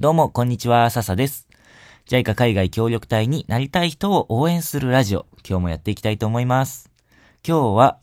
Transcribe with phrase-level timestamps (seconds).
[0.00, 1.46] どうも、こんにちは、笹です。
[2.08, 6.90] JICA 海外協力隊になりたい人を応援するラジオ、今日もやっていきたいと思います。
[7.46, 8.00] 今日は、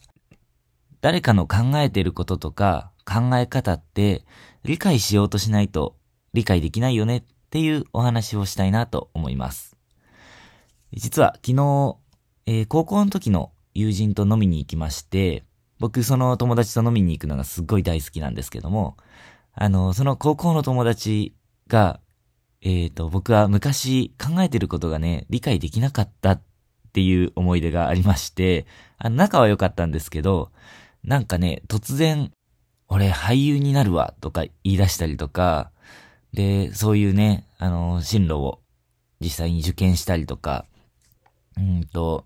[1.01, 4.23] 誰かの考えていることとか考え方って
[4.63, 5.97] 理解しようとしないと
[6.33, 9.75] 理解できないよねっていうお話をしたいなと思います。
[10.93, 11.97] 実は昨日、
[12.45, 15.43] えー、高校の時の友人と飲みに行きまして、
[15.77, 18.95] 僕その友達と飲みに行くのがすっごい大好きなんですけども、
[19.53, 21.33] あの、その高校の友達
[21.71, 22.01] が、
[22.61, 26.41] えっ、ー、と、僕は昔考えてることがね、理解できなかったっ
[26.93, 28.67] ていう思い出がありまして、
[28.97, 30.51] あの、仲は良かったんですけど、
[31.03, 32.31] なんかね、突然、
[32.87, 35.71] 俺俳優になるわとか言い出したりとか、
[36.33, 38.59] で、そういうね、あの、進路を
[39.21, 40.65] 実際に受験したりとか、
[41.57, 42.25] うんと、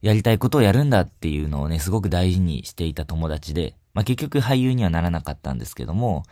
[0.00, 6.24] やりたいことをやるんだっていうのをね、すごく大事にしていた友達で、まあ、結局俳優にはならなかったんですけども、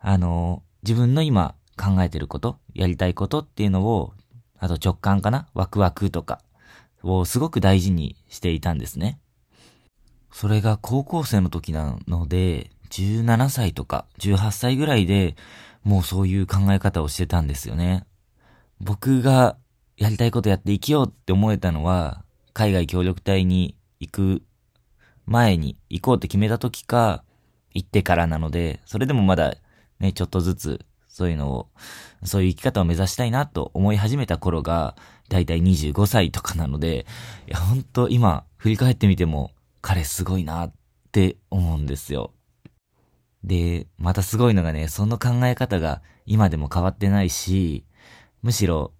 [0.00, 4.14] あの、自分の今考えてること、やりたいことっていうのを、
[4.58, 5.48] あと直感かな？
[5.54, 6.40] ワクワクとか
[7.02, 9.18] をすごく大事にしていたんですね。
[10.30, 15.34] それが高校生の時なので、17歳とか18歳ぐらいで
[15.82, 18.04] もうそういう考え方をしてたんですよね。
[18.80, 19.56] 僕が
[19.96, 24.42] やりたいことやって生きようって思えたのは、海外協力隊に行く
[25.26, 27.24] 前に行こうって決めた時か、
[27.74, 29.54] 行ってからなので、それでもまだ
[30.00, 31.68] ね、ちょっとずつそういうのを、
[32.24, 34.96] そういう生き方を目指したいなと思い始めた頃が、
[35.28, 37.04] だいたい25歳とかなので、
[37.46, 39.52] いや、ほんと今、振り返ってみても、
[39.82, 40.72] 彼すごいなっ
[41.12, 42.32] て思うんですよ。
[43.44, 47.84] で、またすごいのがね、その考え方が今でも変わってないし、
[48.40, 48.94] むしろ、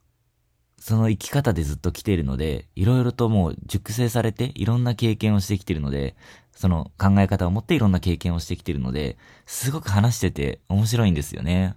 [0.79, 6.15] その生き方でずっと来ているので、いろいろともう熟成されていろんな経験をしてきているので、
[6.55, 11.77] その考え方を持っていろんな経験をしてきているので、すごく話してて面白いんですよね。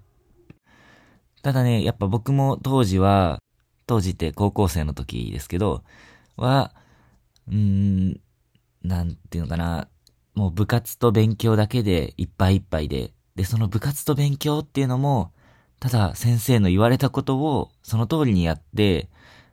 [1.45, 3.38] ただね、やっぱ僕も当時は、
[3.85, 5.83] 当時って高校生の時ですけど、
[6.38, 6.73] は、
[7.47, 8.19] うーん、
[8.81, 9.88] なんていうのかな、
[10.34, 15.34] もう部活と勉強だけでいっぱいいっぱいで、で、その部活と勉強っていうのも、
[15.79, 19.07] ただ先生の言われたことをその通りにやって、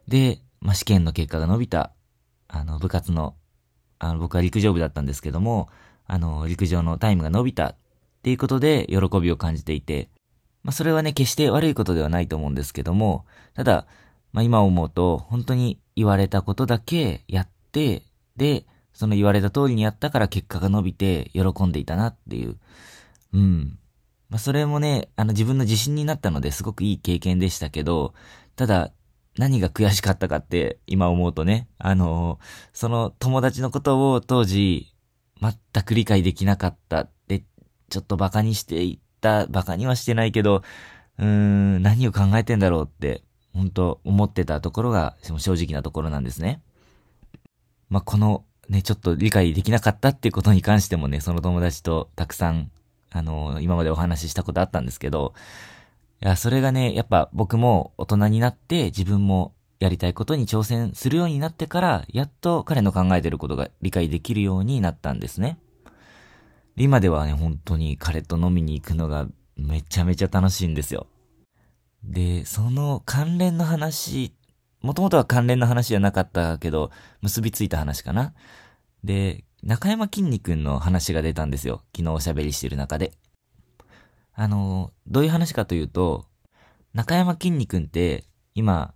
[0.08, 1.92] で、まあ、試験の結果が伸びた、
[2.48, 3.34] あの、部活の、
[3.98, 5.69] あの、僕は陸上部だったんですけども、
[6.06, 7.76] あの、陸上のタイムが伸びたっ
[8.22, 10.08] ていうことで喜びを感じていて、
[10.62, 13.25] まあ、それはね、決して悪いことではないと思うんですけども、
[13.55, 13.87] ただ、
[14.33, 18.03] まあ、今思うと、本当に言われたことだけやって、
[18.37, 22.56] で、その言われた通りにやったから結果が伸びて喜んでいたなっていう。
[23.33, 23.78] うん。
[24.28, 28.15] まあ、それもね、あの自分の自信になったのですごくいい経験でしたけど、
[28.56, 28.93] ただ、
[29.39, 32.39] 何が悔しかったかって今思うとね、あの
[32.73, 34.94] その友達のことを当時
[35.41, 37.44] 全く理解できなかったって、
[37.89, 40.62] ちょっと馬鹿にしてい馬鹿にはしてないけど、
[41.19, 43.22] うーん、何を考えてんだろうって、
[43.53, 46.62] 本当思ってたところが正直なところなんですね。
[47.88, 52.71] まあ、このね、ちょっと理解できなかったっていうことに関してもね、その友達とたくさん、
[53.11, 55.34] あのー、今までお話ししたことあったんですけど、
[56.22, 65.59] いや、それがね、やっぱ僕も大人になって自分もやりたいことに挑戦するようになってから、やっと彼の考えてることが理解できるようになったんですね。
[66.77, 71.06] 今ではね、本当に彼と飲みに行くのがめちゃめちゃ楽しいんですよ。
[72.03, 74.34] で、その関連の話、
[74.81, 76.91] もともとは関連の話じゃなかったけど、
[77.21, 78.34] 結びついた話かな。
[79.05, 81.82] で、中山きんに君の話が出たんですよ。
[81.94, 83.12] 昨日おしゃべりしてる中で。
[84.34, 86.27] あの、どういう話かというと、
[86.94, 88.25] 中山きんに君って、
[88.55, 88.94] 今、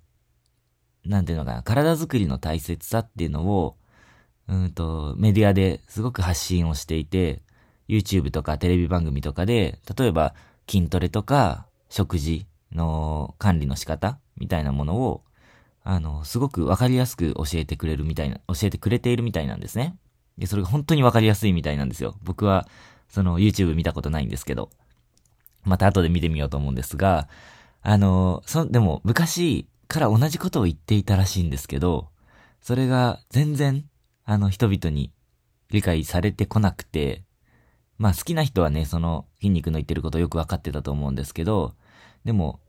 [1.04, 3.76] なんていうのかな、体作りの大切さっていうのを、
[4.48, 7.42] うんと、メディアですごく発信をしていて、
[7.88, 10.34] YouTube とかテレビ番組とかで、例えば
[10.68, 15.22] 筋トレとか食事の管理の仕方みたいなものを、
[15.84, 19.96] あの、すごくわかりやすく教えてくれるみたいな、教えてくれているみたいなんですね。
[20.36, 22.16] で、それが本当にわかりやすいみたいなんですよ。
[22.22, 22.68] 僕は、
[23.08, 24.70] その YouTube 見たことないんですけど、
[25.64, 27.28] また後で見てみようと思うんですが、
[27.82, 32.08] あの、そ、でも昔から同じことを言っていたらしいんですけど、
[32.60, 33.84] それが全然、
[34.24, 35.12] あの人々に
[35.70, 37.22] 理解されてこなくて、
[37.98, 41.74] まあ好きな人はね、その筋肉の言ってることよくわかってたと思うんですけど、
[42.24, 42.60] でも、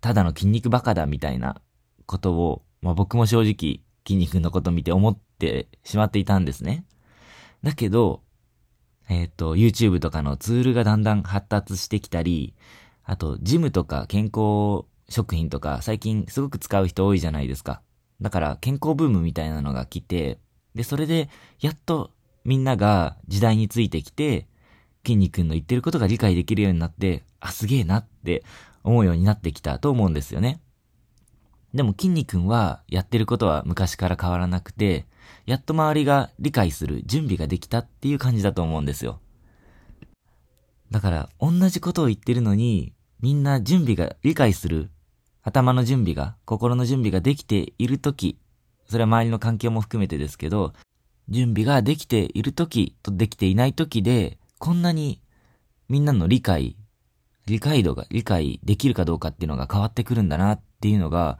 [0.00, 1.60] ただの筋肉バカだみたいな
[2.06, 6.84] ことを、まあ僕も正直筋肉のこと見て思ってしまっていたんですね。
[7.62, 8.22] だけど、
[9.08, 12.54] えっ、ー、と、YouTube とかのツールがだんだん発達してきたり、
[13.04, 17.82] あと、ジムとか健康食品とか最近すごく使う人多いじゃないですか。
[18.20, 20.40] だから健康ブームみたいなのが来て、
[20.74, 21.30] で、それで、
[21.60, 22.10] やっと
[22.46, 24.46] みんなが時代についてきて、
[25.04, 28.44] 筋肉の言ってることが理解できるようになって、あ、すげえなって
[28.84, 30.60] 思うようになってきたと思うんですよね。
[31.74, 35.06] でも筋肉はやってることは昔から変わらなくて、
[35.44, 39.20] やっと周りが理解する準備ができたっていう感じだと思うんですよ。
[40.92, 44.90] だから、同じことを言ってるのに、みんな準備が理解する、
[45.42, 48.38] 頭の準備が、心の準備ができているとき、
[48.88, 50.74] それは周りの環境も含めてですけど、
[51.28, 55.20] 準備ができているときとできていないときで、こんなに
[55.88, 56.76] みんなの理解、
[57.46, 61.38] 理解度が、理解できるかどうかっていうのが変わってくるんだなっていうのが、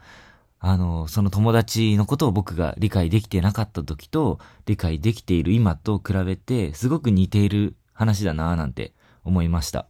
[0.58, 8.92] あの、その友達のことを僕が理解できてなかった時と理解できている今と比べてすごく似ている話だなぁなんて
[9.24, 9.86] 思いました。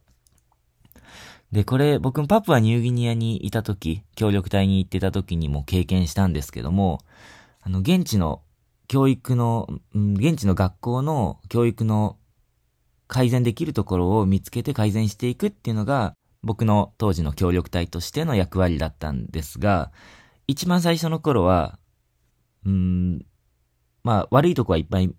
[1.53, 7.01] で、これ僕もパプアニューギニアにいた時、協力隊に行ってた時にも経験したんですけども、
[7.63, 8.43] あの、現地の
[8.89, 12.19] 教育の、現地の学校の教育の
[13.09, 19.93] 改善できるところを見つけて改善していくっていうのが僕の当時の協力隊としての役割だったんですが、
[20.47, 21.79] 一番最初の頃は、
[22.65, 23.27] うん、
[24.05, 25.13] まあ悪いとこはいっぱい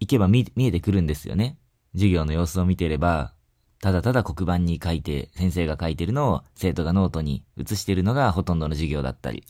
[0.00, 1.58] 行けば見見えてくるんですよね。
[1.92, 3.34] 授業の様子を見てれば、
[3.80, 9.44] ただただ黒板に書いて、先生が書いてるのを生徒がノートに写してるのがほとんどの授業だったり。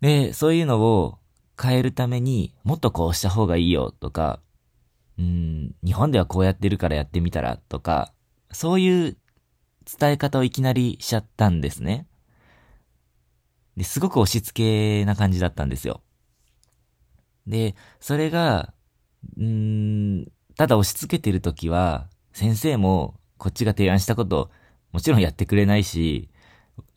[0.00, 1.18] で、そういうのを
[1.60, 4.40] 変えるためにもっとこうした方がいいよとか、
[5.18, 8.12] うん、日本ではこうやってるからやってみたらとか、
[8.50, 9.16] そういう
[9.98, 12.06] 伝え方をいきなりしちゃったんですね。
[13.76, 16.02] で、すごく押し付けな感じだったんですよ。
[17.46, 18.72] で、それが、
[19.36, 24.50] うん、ただ押し付けてるときは、先生もこっちが提案したこと
[24.92, 26.30] もちろんやってくれないし、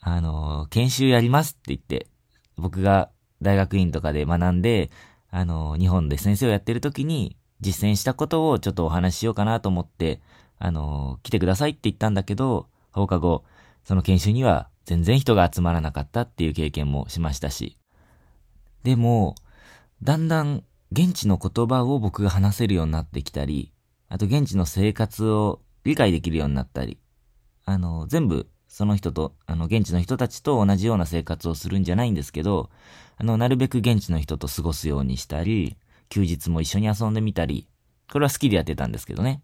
[0.02, 2.08] あの、研修やりますって言って、
[2.56, 3.10] 僕が
[3.42, 4.90] 大学院とかで学んで、
[5.30, 10.22] あの、日本で先生をやってるときに実践したことをちょっとお話ししようかなと思って、
[10.60, 13.44] あの、来てくださいって言ったんだけど、放課後、
[13.84, 17.78] その研修には全然人が集まらなかったっていう経験もしましたし。
[18.84, 19.36] でも、
[20.02, 23.74] だんだん現地の言葉を僕が話せるようになってきたり、
[24.10, 27.00] あと現地の生活を理解できるようになったり、
[27.66, 32.70] あの、全部その人と、あの、現地の人たちと同じような生活をするんじゃないんですけど、
[33.18, 35.78] あの、なるべく現地の人と過ごすようにしたり、
[36.10, 37.68] 休日も一緒に遊んでみたり、
[38.12, 39.42] これは好きでやってたんですけどね。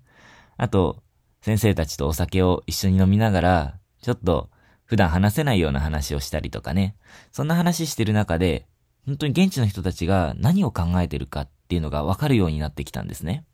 [0.55, 1.01] あと、
[1.41, 4.51] 先生たちとお酒を一緒に飲みながら、ちょっと
[4.85, 6.95] 普段話せないような話をしたりとかね。
[7.31, 8.67] そんな話してる中で、
[9.07, 13.45] 本当に現地の人たちが何を考えてるかっていうのがわかるようになってきたんですね。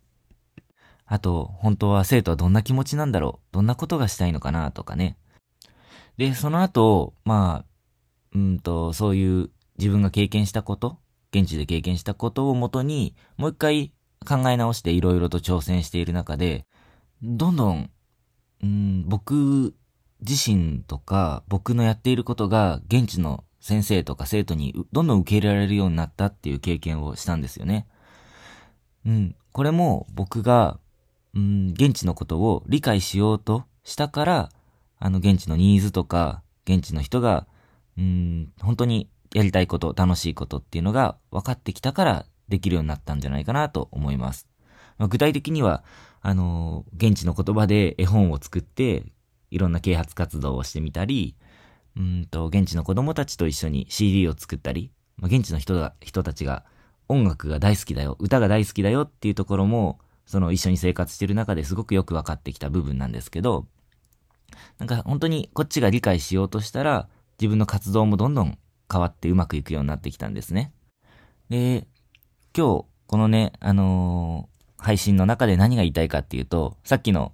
[1.06, 3.54] あと、本当は生徒はどんな気持ちなんだろう？
[3.54, 4.72] どんなことがしたいのかな？
[4.72, 5.16] とかね。
[6.20, 7.66] で、その後、まあ、
[8.36, 11.00] うんと、そういう自分が経験したこと、
[11.32, 13.94] 現地で経験したことをもとに、もう一回
[14.28, 16.66] 考え直していろいろと挑戦している中で、
[17.24, 17.90] どんどん、
[18.62, 19.74] うん、僕
[20.20, 27.88] 自身とか僕のやっていることが現地の先生とか生徒にどんどん受け入れられるようになったっていう経験をしたんですよね。
[29.06, 29.36] うん。
[29.54, 30.82] これも僕が、
[31.34, 34.50] うん、現地のことを理解しようとしたから、
[35.00, 37.48] あの、現地のニーズとか、現地の人が、
[37.98, 44.48] うん、本当にやりたいこと、楽しいことっていうのが分かってきたからできるようになったんじゃないかなと思います。
[44.98, 45.84] まあ、具体的には、
[46.22, 49.06] あのー、現地の言葉で絵本を作って、
[49.52, 51.36] いろんな啓発活動をしてみたり、
[51.96, 56.66] うんと、現地の子供たちと一緒に CD を作ったり、まあ、現地の人が、人たちが
[57.08, 63.66] 音楽が大好きだよ、歌が大好きだよっていうところも、その一緒に生活してる中ですごくよく分かってきた部分なんですけど、
[64.78, 67.08] なんか本当にこっちが理解しようとしたら、
[67.40, 68.58] 自分の活動もどんどん
[68.92, 70.74] 変わってうまくいくようになってきたんですね。
[71.50, 71.88] で、
[72.56, 77.34] 今日、このね、あのー、配信の中で何が言いたいかっていうと、さっきの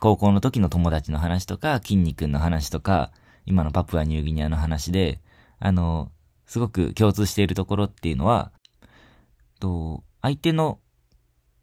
[0.00, 3.12] 高校の時の友達の話とか、筋肉の話とか、
[3.46, 5.20] 今のパプアニューギニアの話で、
[5.58, 6.10] あの、
[6.46, 8.52] すごく共通しているところっていうのは、
[9.60, 10.80] と、相手の、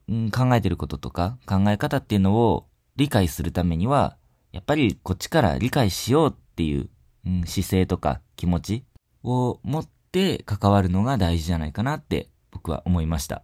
[0.09, 4.17] うん、考えてることとか考え方っていうのを理解するためには、
[4.53, 6.89] やっぱりこっちから理解しようっていう、
[7.25, 8.85] うん、姿勢とか気持ち
[9.23, 13.43] を持って関わるのが大事じゃないかなって僕は思いました。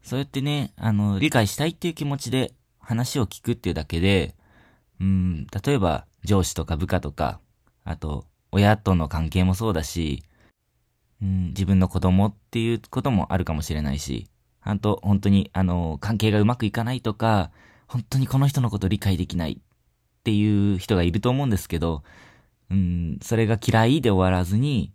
[0.00, 4.36] そうやってね、あの、理解したいっていう気持ちで話を聞くっていうだけで、
[5.00, 7.40] うん、例えば上司とか部下とか、
[7.84, 10.22] あと親との関係もそうだし、
[11.20, 14.28] うん、自分の子供っていうこともあるかもしれないし、
[14.60, 17.50] あと本当にあの、関係がうまくいかないとか、
[17.88, 19.60] 本当にこの人のこと理解できない
[20.18, 22.02] っていう人がいると思うんですけど、
[22.70, 24.92] うん、それが嫌いで終わらずに、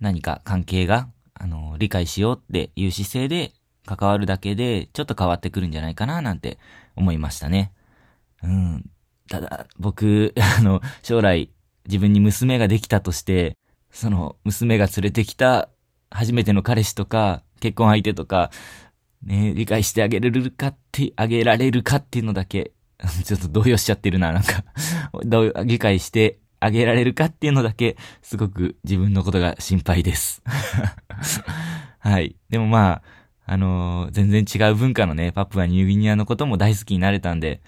[0.00, 3.52] 何か関係が、あの、理解しようっていう姿勢で
[3.86, 6.58] 関わるだけで、ちょっと変わってくるんじゃないかななんて
[6.96, 7.72] 思いましたね。
[8.42, 8.90] うん。
[9.28, 11.50] ただ、僕、 あの、将来、
[11.86, 13.56] 自分に娘ができたとして、
[13.90, 15.68] その、娘が連れてきた、
[16.10, 18.50] 初めての彼氏とか、結婚相手とか、
[19.22, 22.72] ね、理解してあげれるかって、あげられるかっていうのだけ、
[23.24, 24.64] ちょっと動揺しちゃってるな、なんか。
[25.24, 30.42] どう理解してあげられるかっていうのだけ、すごく自分のことが心配です。
[31.98, 32.36] はい。
[32.48, 33.02] でもま
[33.46, 37.60] あ、あのー全然違う文化のね、パプアニューギニアのことも大好きになれたんで、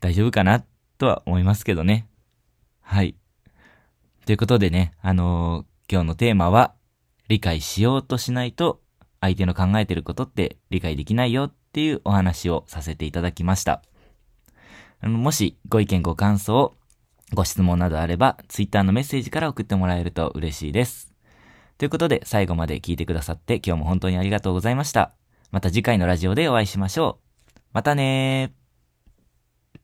[0.00, 0.64] 大丈夫かな、
[0.98, 2.06] とは思いますけどね。
[2.82, 3.14] はい。
[4.26, 6.74] ということでね、あのー今日のテーマは、
[7.28, 8.80] 理解しようとしないと、
[9.20, 13.82] 相手の考えてることって理解できないよっていうお話をさせていただきました。
[15.02, 16.74] もしご意見ご感想、
[17.34, 21.12] ご質問などあれば、ツイッターのメッセージから送ってもらえると嬉しいです。
[21.78, 25.12] ということで、最後まで聞いてくださって今日も本当にありがとうございました。
[25.50, 27.60] また次回のラジオでお会いしましょう。
[27.72, 28.65] またねー。